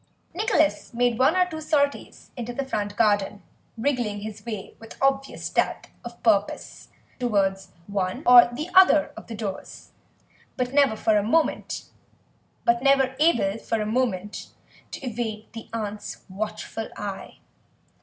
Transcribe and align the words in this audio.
Nicholas 0.33 0.95
made 0.95 1.19
one 1.19 1.35
or 1.37 1.45
two 1.45 1.61
sorties 1.61 2.31
into 2.35 2.51
the 2.51 2.65
front 2.65 2.95
garden, 2.95 3.43
wriggling 3.77 4.21
his 4.21 4.43
way 4.43 4.75
with 4.79 4.97
obvious 4.99 5.45
stealth 5.45 5.85
of 6.03 6.23
purpose 6.23 6.89
towards 7.19 7.69
one 7.85 8.23
or 8.25 8.51
other 8.73 9.11
of 9.15 9.27
the 9.27 9.35
doors, 9.35 9.91
but 10.57 10.73
never 10.73 10.93
able 10.95 11.03
for 11.03 11.15
a 11.19 11.23
moment 11.23 11.83
to 14.89 15.05
evade 15.05 15.45
the 15.53 15.69
aunt's 15.71 16.23
watchful 16.27 16.89
eye. 16.97 17.37